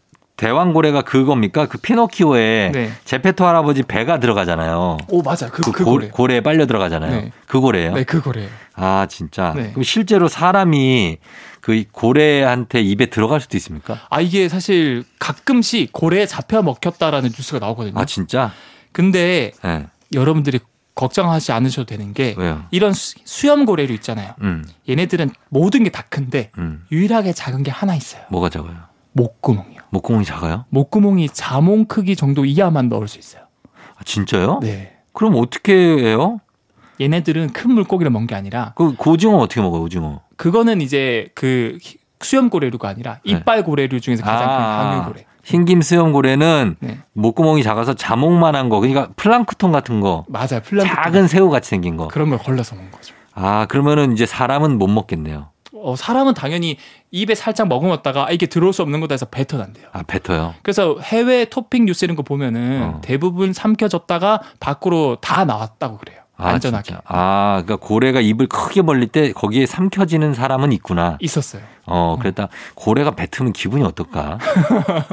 [0.41, 1.67] 대왕고래가 그겁니까?
[1.67, 2.91] 그 피노키오에 네.
[3.05, 4.97] 제페토 할아버지 배가 들어가잖아요.
[5.09, 6.09] 오 맞아, 그, 그, 그 고래.
[6.09, 7.11] 고래에 빨려 들어가잖아요.
[7.13, 7.33] 네.
[7.47, 7.93] 그 고래예요.
[7.93, 8.49] 네, 그 고래.
[8.75, 9.53] 아 진짜.
[9.55, 9.71] 네.
[9.73, 11.19] 그럼 실제로 사람이
[11.61, 13.99] 그 고래한테 입에 들어갈 수도 있습니까?
[14.11, 17.99] 아 이게 사실 가끔씩 고래에 잡혀 먹혔다라는 뉴스가 나오거든요.
[17.99, 18.53] 아 진짜?
[18.93, 19.87] 근데 네.
[20.13, 20.59] 여러분들이
[20.95, 22.65] 걱정하지 않으셔도 되는 게 왜요?
[22.71, 24.35] 이런 수, 염 고래류 있잖아요.
[24.43, 24.65] 음.
[24.89, 26.85] 얘네들은 모든 게 다 큰데 음.
[26.93, 28.23] 유일하게 작은 게 하나 있어요.
[28.31, 28.77] 뭐가 작아요?
[29.13, 29.81] 목구멍이요.
[29.91, 30.65] 목구멍이 작아요?
[30.71, 33.43] 목구멍이 자몽 크기 정도 이하만 넣을 수 있어요.
[33.97, 34.61] 아, 진짜요?
[34.63, 34.97] 네.
[35.13, 36.41] 그럼 어떻게 해요?
[37.01, 39.83] 얘네들은 큰 물고기를 먹는 게 아니라 그 고징어 어떻게 먹어요?
[39.83, 40.21] 오징어?
[40.37, 41.79] 그거는 이제 그
[42.21, 43.33] 수염 고래류가 아니라 네.
[43.33, 45.25] 이빨 고래류 중에서 가장 아, 큰 항유고래.
[45.43, 46.99] 흰김 수염고래는 네.
[47.15, 50.25] 목구멍이 작아서 자몽만한 거, 그러니까 플랑크톤 같은 거.
[50.29, 51.03] 맞아요, 플랑크톤.
[51.03, 52.09] 작은 새우 같이 생긴 거.
[52.09, 53.15] 그런 걸 걸러서 먹는 거죠.
[53.33, 55.49] 아, 그러면은 이제 사람은 못 먹겠네요.
[55.73, 56.77] 어, 사람은 당연히
[57.11, 59.87] 입에 살짝 머금었다가 아, 이게 들어올 수 없는 거다 해서 뱉어난대요.
[59.93, 60.55] 아, 뱉어요?
[60.63, 63.01] 그래서 해외 토핑 뉴스 이런 거 보면은 어.
[63.03, 66.20] 대부분 삼켜졌다가 밖으로 다 나왔다고 그래요.
[66.41, 66.85] 아, 안전하게.
[66.85, 67.03] 진짜?
[67.07, 71.17] 아, 그러니까 고래가 입을 크게 벌릴 때 거기에 삼켜지는 사람은 있구나.
[71.21, 71.63] 있었어요.
[71.87, 72.49] 어, 그랬다.
[72.75, 74.39] 고래가 뱉으면 기분이 어떨까?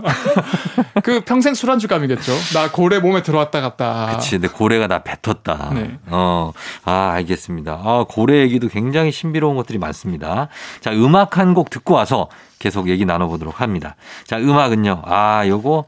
[1.03, 2.31] 그 평생 술안주감이겠죠.
[2.53, 4.09] 나 고래 몸에 들어왔다 갔다.
[4.15, 4.31] 그치.
[4.31, 5.71] 근데 고래가 나 뱉었다.
[5.73, 5.97] 네.
[6.07, 6.51] 어,
[6.85, 7.81] 아, 알겠습니다.
[7.83, 10.49] 아, 고래 얘기도 굉장히 신비로운 것들이 많습니다.
[10.81, 12.27] 자, 음악 한 곡 듣고 와서
[12.59, 13.95] 계속 얘기 나눠보도록 합니다.
[14.27, 15.01] 자, 음악은요.
[15.05, 15.85] 아, 요거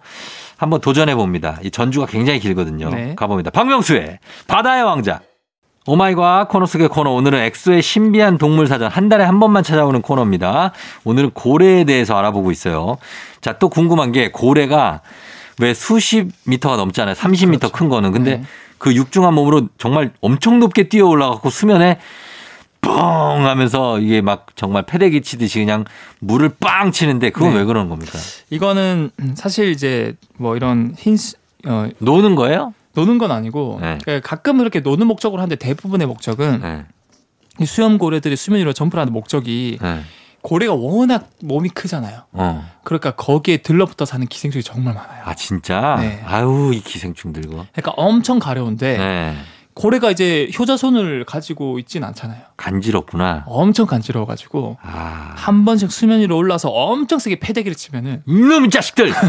[0.58, 1.60] 한번 도전해 봅니다.
[1.64, 2.90] 이 전주가 굉장히 길거든요.
[2.90, 3.14] 네.
[3.16, 3.52] 가봅니다.
[3.52, 5.20] 박명수의 바다의 왕자.
[5.86, 10.72] 오마이과 코너 속의 코너 오늘은 엑소의 신비한 동물 사전 한 달에 한 번만 찾아오는 코너입니다.
[11.04, 12.98] 오늘은 고래에 대해서 알아보고 있어요.
[13.42, 15.02] 자, 또 궁금한 게 고래가
[15.60, 17.16] 왜 수십 미터가 넘잖아요.
[17.16, 17.72] 30미터 그렇죠.
[17.72, 18.12] 큰 거는.
[18.12, 18.44] 근데 네.
[18.78, 22.00] 그 육중한 몸으로 정말 엄청 높게 뛰어 올라가고 수면에
[22.82, 25.84] 뻥 하면서 이게 막 정말 패대기 치듯이 그냥
[26.20, 27.60] 물을 빵 치는데 그건 네.
[27.60, 28.18] 왜 그러는 겁니까?
[28.50, 31.18] 이거는 사실 이제 뭐 이런 흰
[31.68, 32.74] 어, 노는 거예요?
[32.94, 33.98] 노는 건 아니고 네.
[34.04, 36.86] 그러니까 가끔 이렇게 노는 목적으로 하는데 대부분의 목적은 네.
[37.60, 40.02] 이 수염 고래들이 수면 위로 점프를 하는 목적이 네.
[40.42, 42.22] 고래가 워낙 몸이 크잖아요.
[42.32, 42.70] 어.
[42.84, 45.24] 그러니까 거기에 들러붙어 사는 기생충이 정말 많아요.
[45.26, 45.98] 아 진짜?
[46.00, 46.22] 네.
[46.26, 47.66] 아유 이 기생충들 거.
[47.74, 49.36] 그러니까 엄청 가려운데 네.
[49.76, 52.40] 고래가 이제 효자손을 가지고 있진 않잖아요.
[52.58, 53.44] 간지럽구나.
[53.48, 55.34] 엄청 간지러워가지고 아.
[55.36, 59.14] 한 번씩 수면 위로 올라서 엄청 세게 패대기를 치면은 이놈 자식들.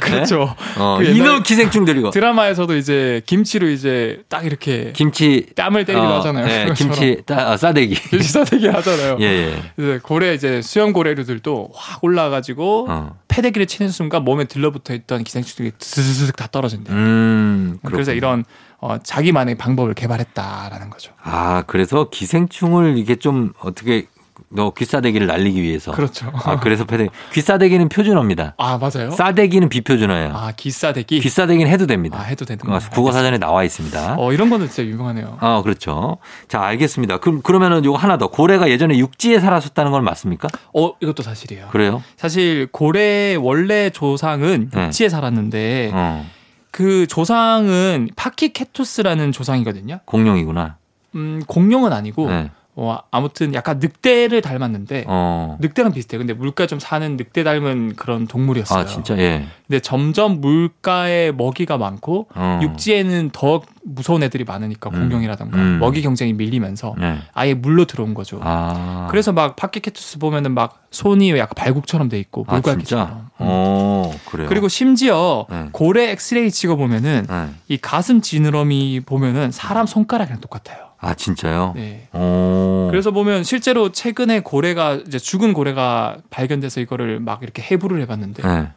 [0.00, 0.54] 그렇죠.
[0.76, 0.82] 네?
[0.82, 6.46] 어, 그 이놈 기생충들이고 드라마에서도 이제 김치로 이제 딱 이렇게 김치 땀을 때리기도 어, 하잖아요.
[6.46, 7.94] 네, 김치 따, 어, 싸대기.
[7.94, 9.16] 김치 싸대기 하잖아요.
[9.20, 9.62] 예, 예.
[9.78, 13.16] 이제 고래 이제 수염 고래류들도 확 올라가지고 어.
[13.32, 16.94] 패대기를 치는 순간 몸에 들러붙어 있던 기생충들이 스스슥 다 떨어진대요.
[16.94, 18.44] 음, 그래서 이런
[18.78, 21.12] 어, 자기만의 방법을 개발했다라는 거죠.
[21.22, 24.06] 아, 그래서 기생충을 이게 좀 어떻게
[24.54, 25.92] 너 귀싸대기를 날리기 위해서.
[25.92, 26.30] 그렇죠.
[26.34, 28.54] 아, 그래서 패대 귀싸대기는 표준어입니다.
[28.58, 29.10] 아, 맞아요?
[29.10, 30.32] 싸대기는 비표준어예요.
[30.34, 31.20] 아, 귀싸대기?
[31.20, 32.18] 귀싸대기는 해도 됩니다.
[32.20, 34.16] 아, 해도 되는 거 국어 사전에 나와 있습니다.
[34.18, 35.38] 어, 이런 거는 진짜 유명하네요.
[35.40, 36.18] 어, 그렇죠.
[36.48, 37.18] 자, 알겠습니다.
[37.18, 38.28] 그럼, 그러면은 요거 하나 더.
[38.28, 40.48] 고래가 예전에 육지에 살았었다는 건 맞습니까?
[40.74, 41.68] 어, 이것도 사실이에요.
[41.68, 42.02] 그래요?
[42.16, 44.84] 사실 고래 원래 조상은 네.
[44.86, 45.08] 육지에 네.
[45.10, 46.26] 살았는데 어.
[46.70, 50.00] 그 조상은 파키케투스라는 조상이거든요.
[50.06, 50.76] 공룡이구나.
[51.14, 52.50] 음, 공룡은 아니고 네.
[52.74, 55.58] 어, 아무튼 약간 늑대를 닮았는데 어.
[55.60, 56.16] 늑대랑 비슷해.
[56.16, 58.80] 근데 물가 좀 사는 늑대 닮은 그런 동물이었어요.
[58.80, 59.44] 아 진짜 예.
[59.66, 62.60] 근데 점점 물가에 먹이가 많고 어.
[62.62, 65.00] 육지에는 더 무서운 애들이 많으니까 음.
[65.00, 65.78] 공룡이라던가 음.
[65.80, 67.18] 먹이 경쟁이 밀리면서 네.
[67.34, 68.40] 아예 물로 들어온 거죠.
[68.42, 69.06] 아.
[69.10, 73.06] 그래서 막 파키케투스 보면은 막 손이 약간 발국처럼 돼 있고 물갈퀴처럼.
[73.06, 73.28] 아, 음.
[73.38, 74.48] 어, 그래요.
[74.48, 75.68] 그리고 심지어 네.
[75.72, 77.48] 고래 엑스레이 찍어 보면은 네.
[77.68, 80.91] 이 가슴 지느러미 보면은 사람 손가락이랑 똑같아요.
[81.02, 81.72] 아 진짜요?
[81.74, 82.08] 네.
[82.14, 82.86] 오.
[82.90, 88.68] 그래서 보면 실제로 최근에 고래가 이제 죽은 고래가 발견돼서 이거를 막 이렇게 해부를 해봤는데 네.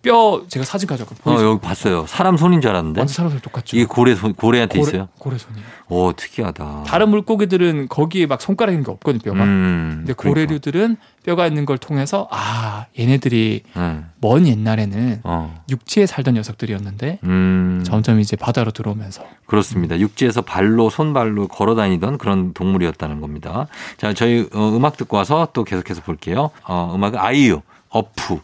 [0.00, 2.06] 뼈 제가 사진 가져가 어, 여기 봤어요.
[2.06, 3.00] 사람 손인 줄 알았는데.
[3.00, 3.76] 완전 사람 손 똑같죠.
[3.76, 5.08] 이게 고래 손 고래한테 고래, 있어요?
[5.18, 5.60] 고래 손이.
[5.90, 6.84] 오 특이하다.
[6.86, 9.44] 다른 물고기들은 거기에 막 손가락 있는 게 없거든요 뼈가.
[9.44, 10.40] 음, 근데 그러니까.
[10.46, 14.10] 고래류들은 뼈가 있는 걸 통해서 아 얘네들이 음.
[14.22, 15.62] 먼 옛날에는 어.
[15.68, 17.82] 육지에 살던 녀석들이었는데 음.
[17.84, 19.22] 점점 이제 바다로 들어오면서.
[19.44, 19.98] 그렇습니다.
[20.00, 23.66] 육지에서 발로 손발로 걸어 다니던 그런 동물이었다는 겁니다.
[23.98, 26.48] 자 저희 어, 음악 듣고 와서 또 계속해서 볼게요.
[26.64, 28.40] 어, 음악은 아이유 어프.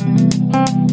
[0.00, 0.91] 매일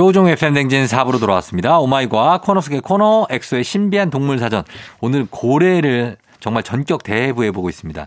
[0.00, 1.78] 조종의 FM 댕진 4부로 돌아왔습니다.
[1.78, 4.62] 오마이과 코너 속의 코너 엑소의 신비한 동물 사전.
[5.02, 8.06] 오늘 고래를 정말 전격 대회부해 보고 있습니다.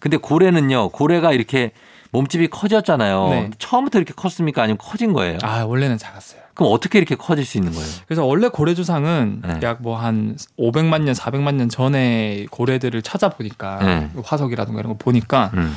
[0.00, 1.72] 근데 고래는요, 고래가 이렇게
[2.12, 3.28] 몸집이 커졌잖아요.
[3.28, 3.50] 네.
[3.58, 4.62] 처음부터 이렇게 컸습니까?
[4.62, 5.36] 아니면 커진 거예요?
[5.42, 6.40] 아, 원래는 작았어요.
[6.54, 7.86] 그럼 어떻게 이렇게 커질 수 있는 거예요?
[8.06, 9.60] 그래서 원래 고래 조상은 네.
[9.62, 14.10] 약뭐 한 500만 년, 400만 년 전에 고래들을 찾아보니까 네.
[14.24, 15.76] 화석이라든가 이런 거 보니까 음.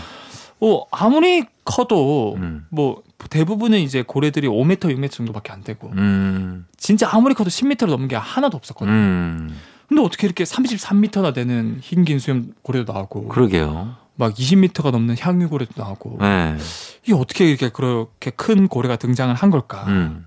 [0.61, 2.65] 어, 아무리 커도 음.
[2.69, 6.65] 뭐 대부분은 이제 고래들이 5m, 6m 정도밖에 안 되고 음.
[6.77, 8.95] 진짜 아무리 커도 10m를 넘는 게 하나도 없었거든요.
[8.95, 9.57] 음.
[9.87, 13.95] 근데 어떻게 이렇게 33m나 되는 흰긴 수염 고래도 나오고 그러게요.
[14.15, 16.57] 막 20m가 넘는 향유 고래도 나오고 네.
[17.03, 19.85] 이게 어떻게 이렇게 그렇게 큰 고래가 등장을 한 걸까?
[19.87, 20.25] 음.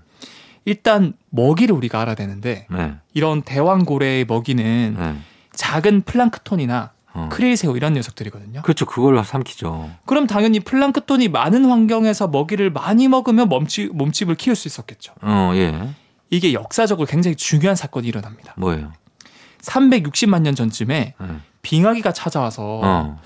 [0.65, 2.95] 일단 먹이를 우리가 알아야 되는데 네.
[3.13, 5.15] 이런 대왕고래의 먹이는 네.
[5.53, 7.29] 작은 플랑크톤이나 어.
[7.31, 8.61] 크릴새우 이런 녀석들이거든요.
[8.63, 8.85] 그렇죠.
[8.85, 9.89] 그걸 삼키죠.
[10.05, 15.13] 그럼 당연히 플랑크톤이 많은 환경에서 먹이를 많이 먹으면 몸집, 몸집을 키울 수 있었겠죠.
[15.21, 15.89] 어, 예.
[16.29, 18.53] 이게 역사적으로 굉장히 중요한 사건이 일어납니다.
[18.57, 18.91] 뭐예요?
[19.61, 21.27] 360만 년 전쯤에 네.
[21.61, 23.21] 빙하기가 찾아와서 어.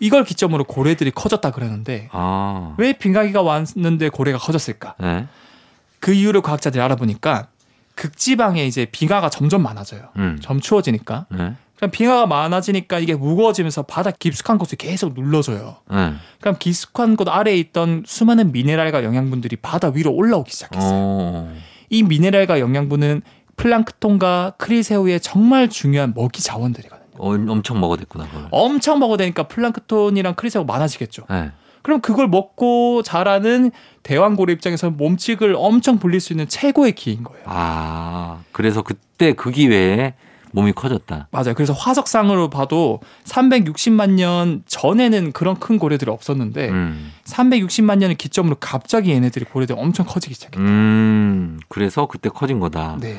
[0.00, 2.74] 이걸 기점으로 고래들이 커졌다 그러는데 아.
[2.78, 4.94] 왜 빙하기가 왔는데 고래가 커졌을까?
[4.98, 5.26] 네.
[6.00, 7.48] 그 이유를 과학자들이 알아보니까
[7.94, 10.08] 극지방에 이제 빙하가 점점 많아져요.
[10.16, 10.38] 음.
[10.40, 11.26] 점 추워지니까.
[11.30, 11.54] 네.
[11.88, 15.76] 빙하가 많아지니까 이게 무거워지면서 바다 깊숙한 곳을 계속 눌러줘요.
[15.90, 16.12] 네.
[16.40, 20.94] 그럼 깊숙한 곳 아래에 있던 수많은 미네랄과 영양분들이 바다 위로 올라오기 시작했어요.
[20.94, 21.48] 오.
[21.88, 23.22] 이 미네랄과 영양분은
[23.56, 27.00] 플랑크톤과 크리새우의 정말 중요한 먹이 자원들이거든요.
[27.18, 28.26] 어, 엄청 먹어댔구나.
[28.28, 28.48] 그걸.
[28.50, 31.24] 엄청 먹어대니까 플랑크톤이랑 크리새우 많아지겠죠.
[31.28, 31.50] 네.
[31.82, 33.70] 그럼 그걸 먹고 자라는
[34.02, 37.42] 대왕고래 입장에서 몸집을 엄청 불릴 수 있는 최고의 기인 거예요.
[37.46, 40.14] 아, 그래서 그때 그 기회에
[40.52, 41.28] 몸이 커졌다.
[41.30, 41.54] 맞아요.
[41.54, 47.12] 그래서 화석상으로 봐도 360만 년 전에는 그런 큰 고래들이 없었는데 음.
[47.24, 50.60] 360만 년을 기점으로 갑자기 얘네들이 고래들이 엄청 커지기 시작했다.
[50.60, 52.98] 음, 그래서 그때 커진 거다.
[53.00, 53.18] 네.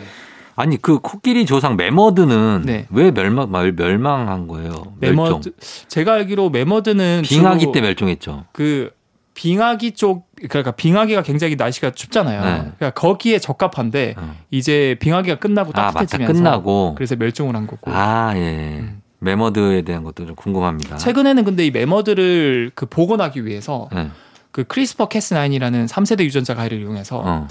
[0.56, 2.88] 아니 그 코끼리 조상 매머드는 네.
[2.92, 4.94] 왜 멸망 멸망한 거예요?
[5.00, 5.54] 매머드
[5.88, 8.46] 제가 알기로 매머드는 빙하기 때 멸종했죠.
[8.52, 8.92] 그
[9.34, 12.44] 빙하기 쪽 그러니까 빙하기가 굉장히 날씨가 춥잖아요.
[12.44, 12.72] 네.
[12.78, 14.36] 그러니까 거기에 적합한데 어.
[14.50, 17.92] 이제 빙하기가 끝나고 따뜻해지면서 아, 끝나고 그래서 멸종을 한 거고.
[17.92, 18.80] 아 예.
[18.80, 19.02] 음.
[19.20, 20.98] 매머드에 대한 것도 좀 궁금합니다.
[20.98, 24.10] 최근에는 근데 이 매머드를 그 복원하기 위해서 네.
[24.52, 27.48] 그 CRISPR Cas9이라는 3세대 유전자 가위를 이용해서 어.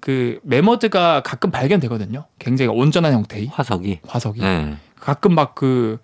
[0.00, 2.26] 그 매머드가 가끔 발견되거든요.
[2.38, 4.76] 굉장히 온전한 형태의 화석이 화석이 네.
[5.00, 5.98] 가끔 막그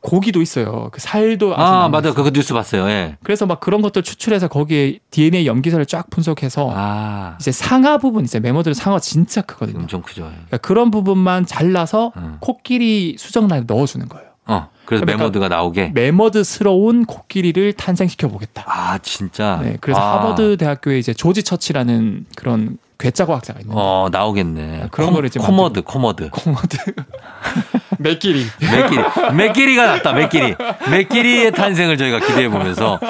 [0.00, 0.88] 고기도 있어요.
[0.92, 2.88] 그 살도 아 맞아 그 뉴스 봤어요.
[2.88, 3.16] 예.
[3.22, 7.36] 그래서 막 그런 것들 추출해서 거기에 DNA 염기서열 쫙 분석해서 아.
[7.40, 9.78] 이제 상아 부분 이제 매머드 상아 진짜 크거든요.
[9.80, 10.22] 엄청 크죠.
[10.22, 10.30] 예.
[10.30, 12.36] 그러니까 그런 부분만 잘라서 음.
[12.40, 14.26] 코끼리 수정란에 넣어주는 거예요.
[14.46, 14.68] 어.
[14.84, 18.64] 그래서 그러니까 매머드가 나오게 매머드스러운 코끼리를 탄생시켜 보겠다.
[18.66, 19.60] 아 진짜.
[19.62, 19.76] 네.
[19.80, 20.18] 그래서 아.
[20.18, 23.76] 하버드 대학교에 이제 조지 처치라는 그런 괴짜 과학자가 있는데.
[23.80, 24.86] 어 나오겠네.
[24.92, 26.30] 그런 코, 거를 이제 코머드 코머드.
[26.30, 26.76] 코머드.
[27.98, 28.46] 맥끼리.
[28.60, 29.02] 맥끼리.
[29.34, 30.12] 맥끼리가 낫다.
[30.12, 30.54] 맥끼리.
[30.88, 33.00] 맥끼리의 탄생을 저희가 기대해 보면서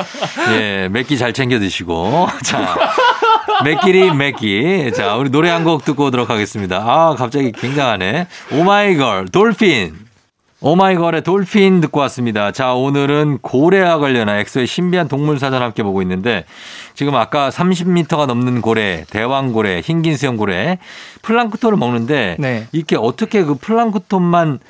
[0.53, 2.75] 예 매끼 잘 챙겨 드시고 자
[3.65, 6.79] 맥끼리 매끼 자 우리 노래 한 곡 듣고 오도록 하겠습니다.
[6.79, 8.27] 아 갑자기 굉장하네.
[8.53, 9.95] 오마이걸 Dolphin.
[10.65, 12.53] 오마이걸의 Dolphin 듣고 왔습니다.
[12.53, 16.45] 자, 오늘은 고래와 관련한 엑소의 신비한 동물 사전 함께 보고 있는데
[16.95, 20.79] 지금 아까 30m가 넘는 고래, 대왕고래, 흰긴 수염고래,
[21.23, 22.69] 플랑크톤을 먹는데 네.
[22.71, 24.61] 이게 어떻게 그 플랑크톤만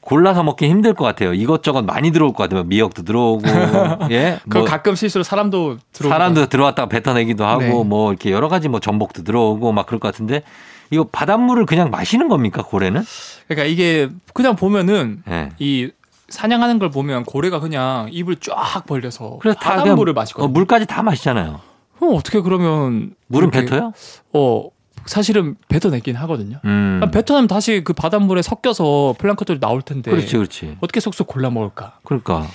[0.00, 1.34] 골라서 먹기 힘들 것 같아요.
[1.34, 2.62] 이것저것 많이 들어올 것 같아요.
[2.64, 3.44] 미역도 들어오고,
[4.12, 4.38] 예.
[4.46, 6.12] 뭐 가끔 실수로 사람도 들어오고.
[6.12, 7.84] 사람도 들어왔다가 뱉어내기도 하고, 네.
[7.84, 10.42] 뭐 이렇게 여러 가지 뭐 전복도 들어오고 막 그럴 것 같은데
[10.90, 13.02] 이거 바닷물을 그냥 마시는 겁니까 고래는?
[13.46, 15.50] 그러니까 이게 그냥 보면은 네.
[15.58, 15.90] 이
[16.28, 20.46] 사냥하는 걸 보면 고래가 그냥 입을 쫙 벌려서 그래서 바닷물을 마시거든요.
[20.46, 21.60] 어, 물까지 다 마시잖아요.
[21.98, 23.92] 그럼 어떻게 그러면 물은 뱉어요?
[24.32, 24.68] 어
[25.06, 26.60] 사실은 뱉어내긴 하거든요.
[26.64, 27.00] 음.
[27.12, 30.10] 뱉어내면 다시 그 바닷물에 섞여서 플랑크톤이 나올 텐데.
[30.10, 30.76] 그렇지, 그렇지.
[30.80, 31.98] 어떻게 속속 골라 먹을까?
[32.04, 32.46] 그러니까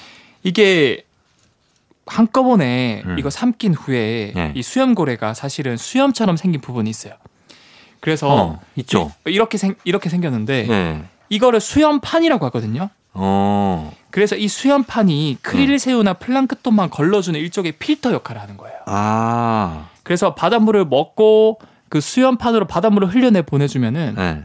[0.43, 1.03] 이게
[2.05, 3.17] 한꺼번에 음.
[3.19, 4.53] 이거 삼킨 후에 네.
[4.55, 7.13] 이 수염고래가 사실은 수염처럼 생긴 부분이 있어요.
[8.05, 9.11] 그래서 어, 있죠.
[9.25, 11.03] 이렇게 생 이렇게 생겼는데 네.
[11.29, 12.89] 이거를 수염판이라고 하거든요.
[13.15, 13.91] 어.
[14.11, 18.77] 그래서 이 수염판이 크릴새우나 플랑크톤만 걸러주는 일종의 필터 역할을 하는 거예요.
[18.85, 19.87] 아.
[20.03, 21.57] 그래서 바닷물을 먹고
[21.89, 24.43] 그 수염판으로 바닷물을 흘려내 보내주면은 네.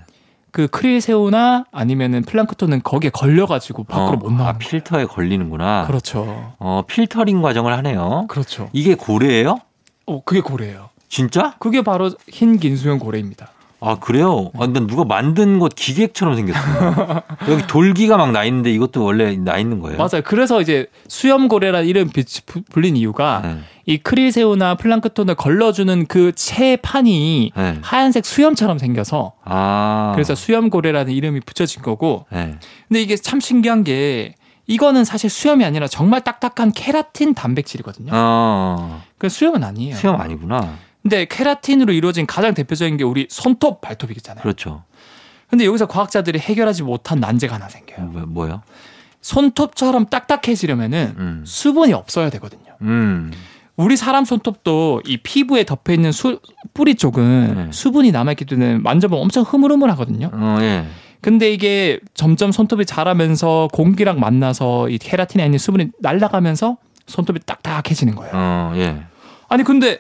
[0.53, 4.49] 그 크릴새우나 아니면은 플랑크톤은 거기에 걸려가지고 밖으로 어, 못 나와.
[4.49, 5.87] 아, 필터에 걸리는구나.
[5.87, 6.55] 그렇죠.
[6.59, 8.25] 어, 필터링 과정을 하네요.
[8.29, 8.71] 그렇죠.
[8.73, 9.59] 이게 고래예요?
[10.07, 10.89] 어, 그게 고래예요.
[11.11, 11.55] 진짜?
[11.59, 13.51] 그게 바로 흰 긴수염 고래입니다.
[13.83, 14.51] 아 그래요?
[14.59, 17.23] 아, 난 누가 만든 것 기계처럼 생겼어요.
[17.49, 19.97] 여기 돌기가 막 나 있는데 이것도 원래 나 있는 거예요.
[19.97, 20.23] 맞아요.
[20.23, 22.11] 그래서 이제 수염고래라는 이름
[22.71, 23.59] 불린 이유가 네.
[23.87, 27.79] 이 크릴새우나 플랑크톤을 걸러주는 그 채판이 네.
[27.81, 30.13] 하얀색 수염처럼 생겨서 아.
[30.15, 32.27] 그래서 수염고래라는 이름이 붙여진 거고.
[32.31, 32.57] 네.
[32.87, 34.35] 근데 이게 참 신기한 게
[34.67, 38.13] 이거는 사실 수염이 아니라 정말 딱딱한 케라틴 단백질이거든요.
[38.15, 39.03] 어.
[39.17, 39.97] 그 수염은 아니에요.
[39.97, 40.77] 수염 아니구나.
[41.03, 44.43] 근데 케라틴으로 이루어진 가장 대표적인 게 우리 손톱, 발톱이잖아요.
[44.43, 44.85] 그렇죠.
[45.49, 48.07] 근데 여기서 과학자들이 해결하지 못한 난제가 하나 생겨요.
[48.07, 48.63] 뭐, 뭐요?
[49.21, 51.43] 손톱처럼 딱딱해지려면은 음.
[51.47, 52.77] 수분이 없어야 되거든요.
[52.83, 53.33] 음.
[53.77, 56.41] 우리 사람 손톱도 이 피부에 덮여 있는 수,
[56.75, 57.73] 뿌리 쪽은 네.
[57.73, 60.31] 수분이 남아있기 때문에 만져보면 엄청 흐물흐물하거든요.
[60.33, 60.85] 어, 예.
[61.23, 68.33] 근데 이게 점점 손톱이 자라면서 공기랑 만나서 이 케라틴에 있는 수분이 날아가면서 손톱이 딱딱해지는 거예요.
[68.35, 69.03] 어, 예.
[69.51, 69.99] 아니 근데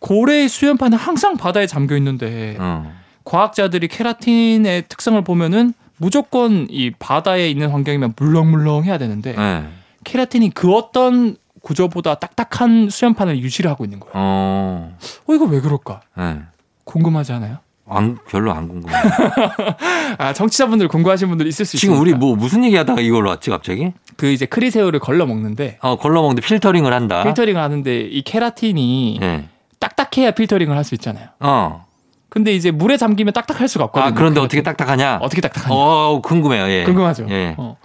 [0.00, 2.92] 고래의 수염판은 항상 바다에 잠겨 있는데 어.
[3.24, 9.68] 과학자들이 케라틴의 특성을 보면은 무조건 이 바다에 있는 환경이면 물렁물렁 해야 되는데 네.
[10.04, 14.12] 케라틴이 그 어떤 구조보다 딱딱한 수염판을 유지를 하고 있는 거예요.
[14.14, 16.00] 어, 어 이거 왜 그럴까?
[16.16, 16.40] 네.
[16.84, 17.58] 궁금하지 않아요?
[17.90, 18.98] 안, 별로 안 궁금해요.
[20.18, 21.80] 아, 정치자분들 궁금하신 분들 있을 수 있어요.
[21.80, 22.00] 지금 있으니까.
[22.00, 23.92] 우리 뭐 무슨 얘기 하다가 이걸로 왔지, 갑자기?
[24.16, 25.78] 그 이제 크리새우를 걸러 먹는데.
[25.80, 27.22] 어, 걸러 먹는데 필터링을 한다.
[27.24, 29.48] 필터링을 하는데 이 케라틴이 네.
[29.78, 31.28] 딱딱해야 필터링을 할 수 있잖아요.
[31.40, 31.86] 어.
[32.30, 34.10] 근데 이제 물에 잠기면 딱딱할 수가 없거든요.
[34.10, 35.18] 아, 그런데 어떻게 딱딱하냐?
[35.22, 35.74] 어떻게 딱딱하냐?
[35.74, 36.68] 어, 궁금해요.
[36.68, 36.84] 예.
[36.84, 37.26] 궁금하죠.
[37.30, 37.54] 예.
[37.56, 37.76] 어.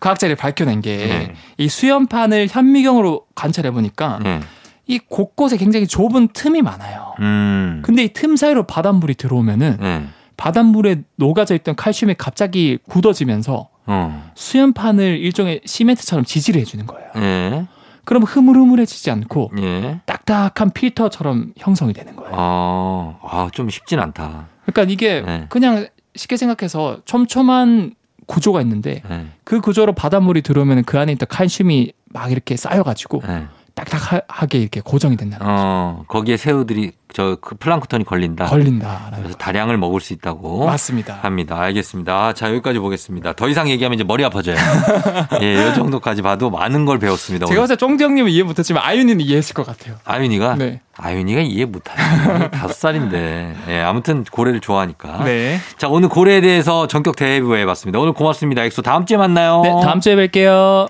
[0.00, 1.68] 과학자들이 밝혀낸 게이 예.
[1.68, 4.40] 수염판을 현미경으로 관찰해 보니까 예.
[4.86, 7.14] 이 곳곳에 굉장히 좁은 틈이 많아요.
[7.20, 7.82] 음.
[7.84, 10.06] 근데 이 틈 사이로 바닷물이 들어오면은 네.
[10.36, 14.30] 바닷물에 녹아져 있던 칼슘이 갑자기 굳어지면서 어.
[14.34, 17.10] 수연판을 일종의 시멘트처럼 지지를 해주는 거예요.
[17.16, 17.66] 네.
[18.04, 20.00] 그럼 흐물흐물해지지 않고 네.
[20.06, 22.32] 딱딱한 필터처럼 형성이 되는 거예요.
[22.36, 24.46] 아, 아 좀 쉽진 않다.
[24.66, 25.46] 그러니까 이게 네.
[25.48, 27.94] 그냥 쉽게 생각해서 촘촘한
[28.26, 29.26] 구조가 있는데 네.
[29.44, 33.46] 그 구조로 바닷물이 들어오면 그 안에 있던 칼슘이 막 이렇게 쌓여가지고 네.
[33.76, 35.54] 딱딱하게 이렇게 고정이 된다는 거죠.
[35.56, 38.46] 어, 거기에 새우들이 저 그 플랑크톤이 걸린다.
[38.46, 39.10] 걸린다.
[39.16, 40.66] 그래서 다량을 먹을 수 있다고.
[40.66, 41.18] 맞습니다.
[41.22, 41.58] 합니다.
[41.60, 42.32] 알겠습니다.
[42.34, 43.34] 자, 여기까지 보겠습니다.
[43.34, 44.56] 더 이상 얘기하면 이제 머리 아파져요.
[45.40, 47.46] 예, 이 정도까지 봐도 많은 걸 배웠습니다.
[47.46, 49.96] 제가 봤을 때 쫑지 형님은 이해 못했지만 아윤이는 이해했을 것 같아요.
[50.04, 50.56] 아윤이가?
[50.56, 50.80] 네.
[50.96, 52.50] 아윤이가 이해 못하네.
[52.50, 53.56] 다섯 살인데.
[53.68, 55.24] 예, 아무튼 고래를 좋아하니까.
[55.24, 55.58] 네.
[55.78, 57.98] 자, 오늘 고래에 대해서 전격 대해부해 봤습니다.
[57.98, 58.62] 오늘 고맙습니다.
[58.64, 59.60] 엑소 다음 주에 만나요.
[59.62, 60.88] 네, 다음 주에 뵐게요.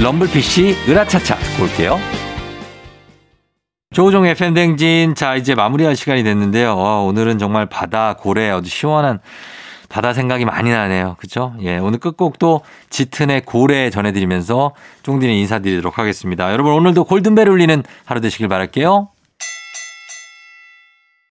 [0.00, 1.98] 럼블피쉬 으라차차 듣고 올게요.
[3.92, 5.16] 조우종의 팬댕진.
[5.16, 6.72] 자, 이제 마무리할 시간이 됐는데요.
[6.72, 9.18] 어, 오늘은 정말 바다, 고래, 아주 시원한
[9.88, 11.16] 바다 생각이 많이 나네요.
[11.18, 11.54] 그쵸?
[11.62, 14.72] 예, 오늘 끝곡도 짙은의 고래 전해드리면서
[15.02, 16.52] 쫑디는 인사드리도록 하겠습니다.
[16.52, 19.08] 여러분 오늘도 골든벨 울리는 하루 되시길 바랄게요.